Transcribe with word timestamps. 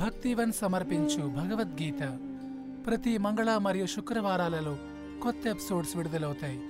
భక్తివన్ 0.00 0.52
సమర్పించు 0.58 1.22
భగవద్గీత 1.36 2.02
ప్రతి 2.86 3.18
మంగళ 3.18 3.58
మరియు 3.58 3.86
శుక్రవారాలలో 3.94 4.74
కొత్త 5.22 5.48
ఎపిసోడ్స్ 5.48 5.96
విడుదలవుతాయి 5.96 6.60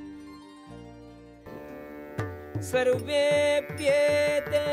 సర్వేప్యేతే 2.70 4.64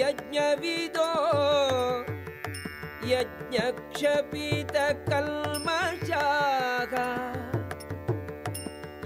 యజ్ఞవిదో 0.00 1.08
యజ్ఞక్షపిత 3.12 4.76
కల్మషాగ 5.08 6.94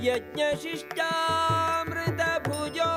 యజ్ఞశిష్టామృత 0.08 2.22
భుజో 2.46 2.92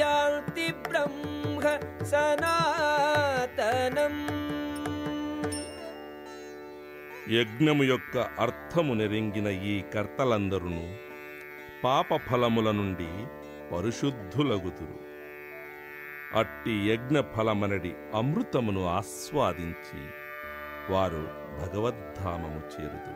యాల్తి 0.00 0.68
బ్రహ్మ 0.84 1.29
సనాతనం. 2.10 4.16
యజ్ఞము 7.32 7.82
యొక్క 7.82 8.18
అర్థము 8.18 8.94
నెరింగిన 8.94 9.46
ఈ 9.46 9.84
కర్తలందరూ 9.94 10.72
పాపఫలముల 11.84 12.70
నుండి 12.70 13.08
పరిశుద్ధులగుతురు. 13.72 15.10
అట్టి 16.38 16.90
యజ్ఞ 16.90 17.20
ఫలమనడి 17.20 17.92
అమృతమును 18.14 18.86
ఆస్వాదించి 18.86 20.08
వారు 20.92 21.28
భగవద్ధామము 21.58 22.60
చేరుదు 22.72 23.14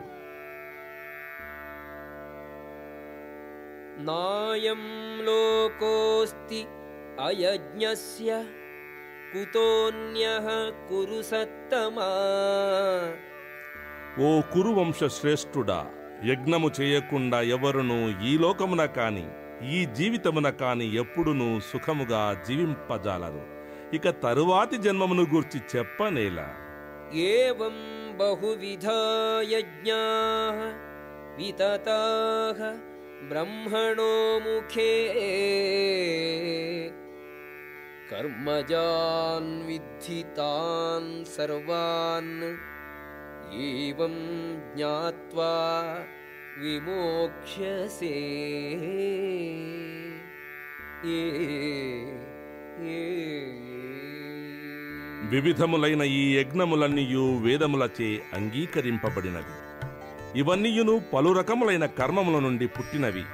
నాయం 3.99 4.81
లోకోస్తి 5.25 6.65
అయజ్ఞస్య 7.25 8.45
కుతోన్యః 9.35 10.69
కురు 10.89 11.21
ఓ 14.21 14.41
కురువంశ 14.53 15.03
శ్రేష్ఠుడా 15.03 15.85
యజ్ఞము 16.25 16.71
చేయకుండా 16.81 17.41
ఎవరును 17.41 18.23
ఈ 18.23 18.37
లోకమున 18.37 18.85
కాని 18.85 19.27
ఈ 19.71 19.85
జీవితమున 19.85 20.49
కాని 20.49 20.95
ఎప్పుడును 20.95 21.59
సుఖముగా 21.73 22.43
జీవింపజాలరు. 22.47 23.45
ఇక 23.95 24.09
తరువాతి 24.09 24.77
జన్మమును 24.77 25.21
గూర్చి 25.21 25.61
చెప్పనేలా. 25.75 26.55
ఏవం 27.15 27.75
బహువిధాయజ్ఞా 28.17 30.01
వితతా 31.37 31.99
బ్రహ్మణో 33.27 34.39
ముఖే। 34.39 35.01
कर्मजान् 38.10 39.50
विद्धितान् 39.68 41.10
सर्वान् 41.26 42.32
एवं 43.66 44.16
ज्ञात्वा 44.72 45.52
विमोक्ष्यसे 46.60 48.16
ये 51.06 51.22
వివిధములైన 55.32 56.02
ఈ 56.14 56.22
యజ్ఞములన్నీయు 56.36 57.24
వేదములచే 57.42 58.08
అంగీకరింపబడినవి 58.36 59.54
ఇవన్నీయును 60.40 60.94
పలు 61.12 61.30
రకములైన 61.38 61.84
కర్మముల 61.98 62.36
నుండి 62.46 62.66
పుట్టినవి 62.76 63.24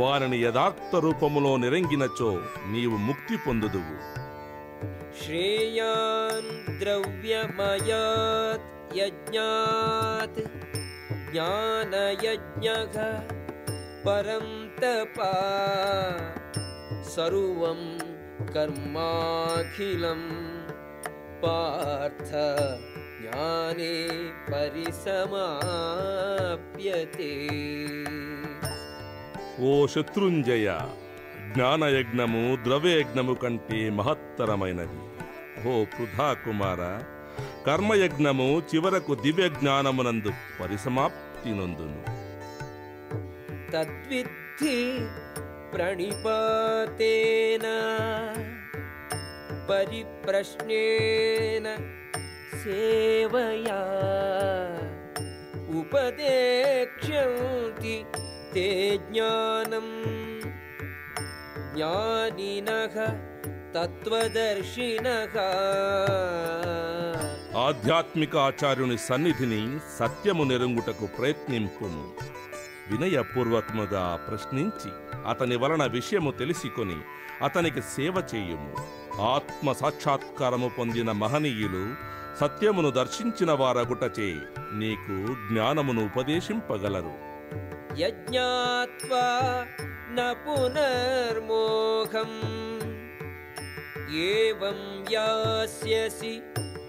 వారిని 0.00 0.38
యథార్థ 0.44 1.00
రూపములో 1.04 1.52
నిరంగినచో 1.56 2.30
నీవు 2.72 2.96
ముక్తి 3.08 3.36
పొందుదువు 3.46 3.96
श्रेयान् 5.21 6.49
द्रव्यमयात् 6.79 8.65
यज्ञात् 8.97 10.39
ज्ञानयज्ञः 11.31 12.97
परं 14.05 14.47
तपा 14.81 15.31
सर्वं 17.13 17.81
कर्माखिलं 18.53 20.21
पार्थ 21.45 22.31
ज्ञाने 23.21 23.95
परिसमाप्यते। 24.51 25.33
ओ 29.69 29.71
शत्रुञ्जया। 29.87 30.77
జ్ఞానయజ్ఞము 31.54 32.42
ద్రవ్యయజ్ఞము 32.66 33.34
కంటే 33.42 33.80
మహత్తరమైనది 33.98 34.98
ఓ 35.64 35.74
పృథా 35.94 36.28
కుమార 36.44 36.82
కర్మయజ్ఞము 37.66 38.48
చివరకు 38.70 39.14
దివ్య 39.24 39.48
జ్ఞానమునందు 39.58 40.32
పరిసమాప్తి 40.60 41.52
నొందును 41.58 42.00
तद्विद्धि 43.72 44.76
प्रणिपातेन 45.72 47.64
परिप्रश्नेन 49.70 51.66
सेवया 52.62 53.78
उपदेक्ष्यन्ति 56.62 57.96
ते 58.54 58.66
ज्ञानम् 59.04 59.94
ज्ञानिनः 61.74 62.96
तत्त्वदर्शिनः 63.74 65.34
ఆధ్యాత్మిక 67.60 68.34
ఆచార్యుని 68.44 68.96
సన్నిధిని 69.04 69.60
సత్యము 69.96 70.44
నెరుంగుటకు 70.44 71.06
ప్రయత్నింపుము 71.16 72.04
వినయపూర్వకముగా 72.90 74.04
ప్రశ్నించి 74.26 74.90
అతని 75.30 75.56
వలన 75.56 75.84
విషయము 75.94 76.30
తెలిసికొని 76.40 76.98
అతనికి 77.42 77.82
సేవ 77.90 78.14
చేయుము 78.32 78.70
ఆత్మ 79.30 79.72
సాక్షాత్కారము 79.80 80.68
పొందిన 80.78 81.10
మహనీయులు 81.20 81.84
సత్యమును 82.40 82.92
దర్శించిన 82.98 83.52
వారగుటచే 83.60 84.30
నీకు 84.80 85.16
జ్ఞానమును 85.44 86.04
ఉపదేశింపగలరు 86.10 87.14
यज्ञात्वा 88.00 89.22
न 90.16 90.18
पुनर्मोहम् 90.44 92.38
एवं 94.30 94.80
यास्यसि 95.12 96.34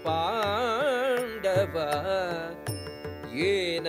पाण्डव 0.04 1.76
येन 3.38 3.86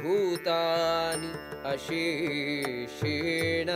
भूतानि 0.00 1.30
अशेषेण 1.72 3.70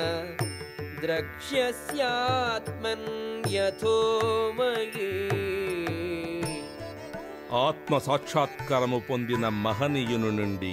द्रक्ष्यस्यात्मन् 1.03 3.09
यथो 3.57 3.99
मयि 4.59 5.11
ఆత్మ 7.61 7.95
సాక్షాత్కారము 8.07 8.99
పొందిన 9.09 9.45
మహనీయుని 9.65 10.31
నుండి 10.37 10.71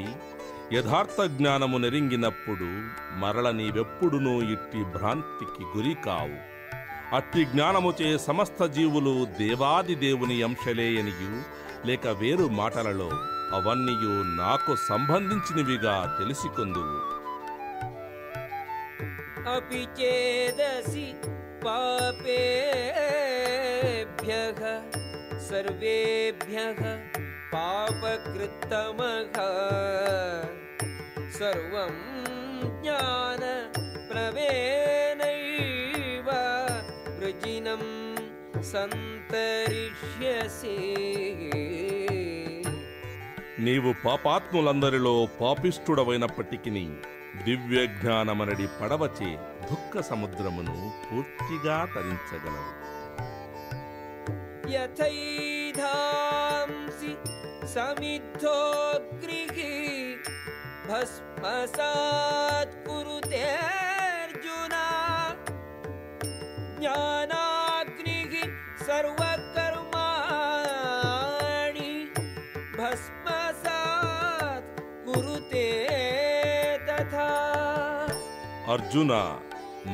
యథార్థ 0.72 1.22
జ్ఞానము 1.22 1.78
నెరింగినప్పుడు 1.78 2.68
మరల 3.18 3.50
నీవెప్పుడునూ 3.50 4.42
ఇట్టి 4.42 4.84
భ్రాంతికి 4.84 5.64
గురి 5.76 5.94
కావు 6.06 6.38
అట్టి 7.16 7.44
జ్ఞానముచే 7.44 8.18
సమస్త 8.18 8.66
జీవులు 8.66 9.26
దేవాది 9.38 9.94
దేవుని 9.94 10.42
అంశలేయనియు 10.42 11.42
లేక 11.86 12.06
వేరు 12.06 12.48
మాటలలో 12.48 13.10
అవన్నీయు 13.54 14.22
నాకు 14.36 14.76
సంబంధించినవిగా 14.88 16.16
తెలిసికొందువు. 16.18 16.96
అపి 19.56 20.02
చేదసి 20.02 21.14
पापकृत्तमः 27.53 29.37
सर्वं 31.37 31.95
ज्ञानप्रवेणैव 34.91 36.29
वृजिनं 37.19 37.83
सन्तरिष्यसि 38.71 40.75
నీవు 43.63 43.89
పాపాత్ములందరిలో 44.03 45.13
పాపిష్ఠుడవైనప్పటికీ 45.39 46.83
దివ్య 47.47 47.79
జ్ఞానమనడి 47.95 48.67
పడవచే 48.77 49.31
దుఃఖ 49.71 50.03
సముద్రమును 50.09 50.75
పూర్తిగా 51.05 51.77
తరించగలవు 51.95 52.69
यथैधांसि 55.71 57.11
समिद्धोऽग्निः 57.73 59.57
भस्मसात् 60.89 62.73
कुरुतेऽर्जुन 62.85 64.73
ज्ञानाग्निः 66.79 68.33
सर्वकर्माणि 70.59 71.91
भस्मसात् 72.79 74.69
कुरुते 75.07 75.67
तथा 76.89 77.29
అర్జున 78.73 79.13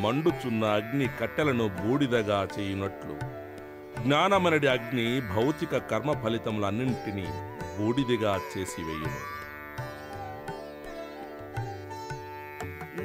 మండుచున్న 0.01 0.63
అగ్ని 0.77 1.06
కట్టెలను 1.19 1.66
బూడిదగా 1.77 2.39
చేయునట్లు 2.56 3.13
జ్ఞానమనడి 4.01 4.68
అగ్ని 4.74 5.06
భౌతిక 5.31 5.77
కర్మ 5.92 6.12
ఫలితములన్నింటినీ 6.24 7.27
బూడిదిగా 7.80 8.33
చేసివేయును 8.51 9.22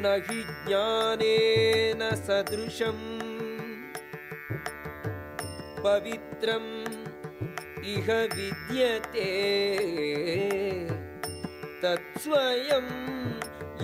न 0.03 0.11
हि 0.27 0.39
ज्ञानेन 0.67 2.03
सदृशम् 2.27 3.03
पवित्रम् 5.85 6.71
इह 7.95 8.09
विद्यते 8.35 9.27
तत्स्वयं 11.83 12.89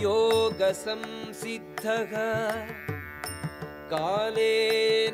योगसंसिद्धः 0.07 2.13
कालेनात्मनि 3.93 5.05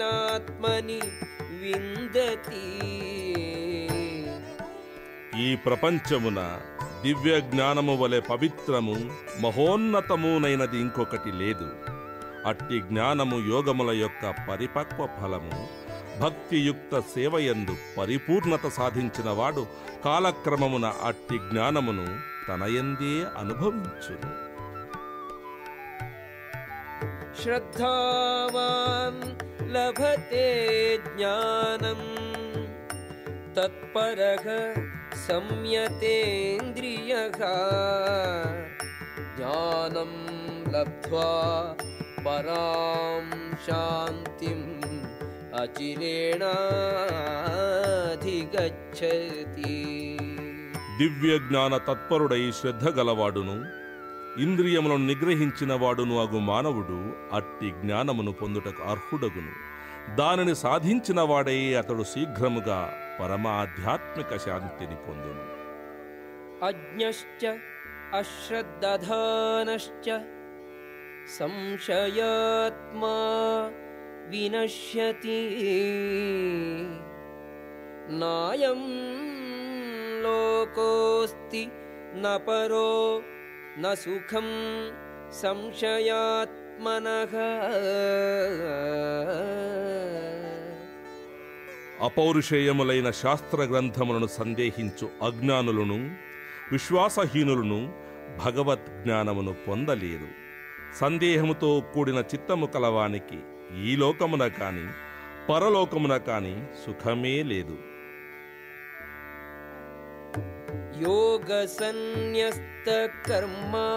विन्दति 1.63 2.67
ఈ 5.38 5.56
ప్రపంచమున 5.66 6.40
దివ్య 7.04 7.40
జ్ఞానము 7.40 7.94
వలె 7.96 8.20
పవిత్రము 8.30 8.96
మహోన్నతమునైనది 9.42 10.78
ఇంకొకటి 10.80 11.32
లేదు. 11.32 11.68
అట్టి 12.46 12.78
జ్ఞానము 12.80 13.38
యోగముల 13.52 13.92
యొక్క 14.00 14.24
పరిపక్వ 14.50 15.08
ఫలము 15.16 15.60
భక్తియుక్త 16.22 17.00
సేవయందు 17.14 17.76
పరిపూర్ణత 17.98 18.68
సాధించినవాడు 18.70 19.64
కాలక్రమమున 20.06 20.88
అట్టి 21.04 21.38
జ్ఞానమును 21.48 22.08
తనయందే 22.48 23.14
అనుభవించు 23.38 24.16
శ్రద్ధావాన్ 27.42 29.22
లభతే 29.74 30.48
జ్ఞానం 31.08 32.02
తత్పరగ 33.56 34.48
संयतेन्द्रियः 35.93 37.39
ज्ञानं 39.37 40.13
लब्ध्वा 40.75 41.31
परां 42.25 43.23
शान्तिम् 43.67 44.69
अचिरेणाधिगच्छति 48.43 49.75
దివ్య 50.99 51.33
జ్ఞాన 51.45 51.75
తత్పరుడై 51.87 52.43
శ్రద్ధ 52.59 52.87
గలవాడును 52.97 53.55
ఇంద్రియములను 54.45 55.05
నిగ్రహించిన 55.11 55.73
వాడును 55.83 56.15
అగు 56.21 56.39
మానవుడు 56.49 56.99
అట్టి 57.39 57.69
జ్ఞానమును 57.81 58.33
పొందుటకు 58.41 58.83
అర్హుడగును 58.93 59.53
దానిని 60.19 60.55
సాధించిన 60.63 61.21
వాడై 61.31 61.59
అతడు 61.81 62.05
శీఘ్రముగా 62.13 62.81
పరమ 63.21 63.47
ఆధ్యాత్మిక 63.63 64.37
శాంతిని 64.47 64.99
పొందును 65.07 65.43
अज्ञश्च 66.63 67.43
अश्रद्दधानश्च 68.15 70.07
संशयात्मा 71.29 73.17
विनश्यति 74.31 75.41
नायं 78.13 78.83
लोकोऽस्ति 80.23 81.65
न 82.17 82.37
परो 82.47 82.93
न 83.79 83.95
सुखं 83.97 84.49
ఆత్మనః 86.78 87.34
అపౌరుషేయములైన 92.06 93.10
శాస్త్ర 93.12 93.60
గ్రంథములను 93.62 94.28
సందేహించు 94.28 95.08
అజ్ఞానులను 95.22 95.98
విశ్వాసహీనులను 96.72 97.80
భగవద్ 98.46 98.88
జ్ఞానమును 99.02 99.54
పొందలేరు 99.68 100.30
సందేహముతో 101.00 101.84
కూడిన 101.94 102.20
చిత్తము 102.34 102.66
కలవానికి 102.66 103.40
ఈ 103.86 103.96
లోకమున 103.96 104.48
కాని 104.60 104.86
పరలోకమున 105.50 106.18
కాని 106.18 106.56
సుఖమే 106.84 107.36
లేదు. 107.44 107.78
యోగ 111.02 111.50
సన్యస్త 111.80 112.88
కర్మా 113.28 113.88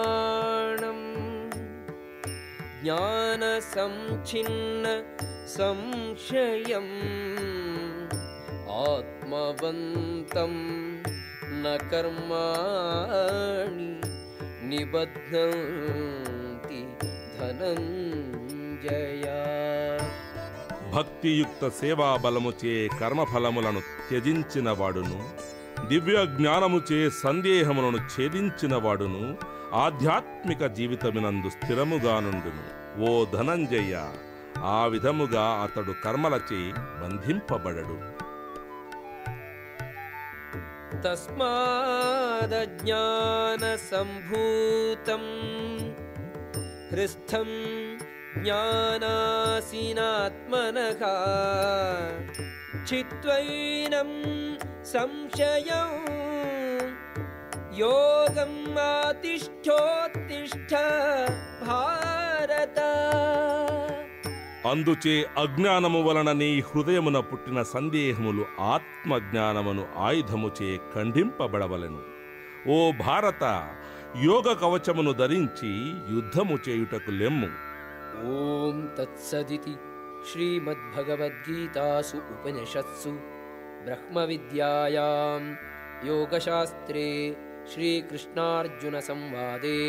ज्ञानसंच्छिन्न 3.48 4.84
संशयम् 5.48 6.94
आत्मवन्तं 8.86 10.52
न 11.54 11.64
कर्माणि 11.90 13.88
निबध्नन्ति 14.68 15.50
धनञ्जया 17.38 19.40
భక్తియుక్త 20.92 21.62
సేవా 21.78 22.06
బలముచే 22.24 22.74
కర్మఫలములను 23.00 23.80
త్యజించిన 24.06 24.68
వాడును 24.78 25.18
దివ్య 25.90 26.18
జ్ఞానముచే 26.36 27.00
సందేహములను 27.24 27.98
ఛేదించిన 28.12 28.74
వాడును 28.84 29.22
ఆధ్యాత్మిక 29.75 30.65
జీవితమునందు 30.65 31.49
స్థిరముగానుండును 31.49 32.63
ఓ 33.03 33.25
ధనంజయ 33.25 33.93
ఆ 34.63 34.85
విధముగా 34.85 35.45
అతడు 35.63 35.93
కర్మలచే 36.03 36.61
బంధింపబడడు. 37.01 37.97
తస్మాదజ్ఞానసంభూతం 43.83 45.23
హృస్థం 46.91 47.49
జ్ఞానాసీనాత్మన 48.37 48.77
చిత్వైనం 52.83 54.11
సంశయం 54.83 55.91
योगं 57.81 58.53
భారత 61.67 62.79
అందుచే 64.67 65.25
అజ్ఞానము 65.37 66.01
వలన 66.01 66.31
నీ 66.31 66.59
హృదయమున 66.59 67.19
పుట్టిన 67.19 67.61
సందేహములు 67.61 68.45
ఆత్మజ్ఞానమును 68.59 69.87
ఆయుధముచే 69.97 70.79
ఖండింపబడవలను. 70.95 72.01
ఓ 72.69 72.91
భారత 72.91 73.43
యోగ 74.23 74.53
కవచమును 74.53 75.11
ధరించి 75.11 75.71
యుద్ధము 76.15 76.57
చేయుటకు 76.69 77.11
లెమ్ము. 77.11 77.49
ఓం 78.25 78.89
తత్సదితి 78.99 79.75
శ్రీమద్భగవద్గీతాసు 80.31 82.17
ఉపనిషత్సు. 82.17 83.09
బ్రహ్మ 83.85 84.19
విద్యాయాం 84.19 85.57
యోగశాస్త్రే 86.07 87.35
श्रीकृष्णार्जुनसंवादे 87.70 89.80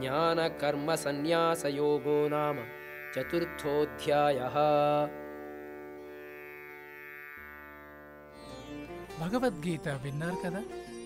ज्ञानकर्मसन्न्यासयोगो 0.00 2.28
नाम 2.28 2.56
चतुर्थोऽध्यायः 3.14 4.56
భగవద్గీత 9.20 9.88
విన్నారు 10.02 10.38
కదా 10.42 10.60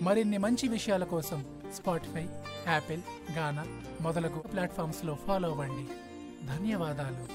మరిన్ని 0.05 0.37
మంచి 0.37 0.67
విషయాల 0.67 1.03
కోసం 1.13 1.39
స్పాటిఫై 1.77 2.25
యాపిల్ 2.67 3.03
గానా 3.37 3.63
మొదలగు 4.05 4.39
ప్లాట్ఫామ్స్లో 4.51 5.13
ఫాలో 5.25 5.49
అవ్వండి 5.53 5.85
ధన్యవాదాలు 6.47 7.25